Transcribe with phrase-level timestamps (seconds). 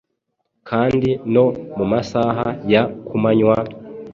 [0.69, 1.45] Kandi no
[1.77, 3.55] mu masaha ya kumanywa,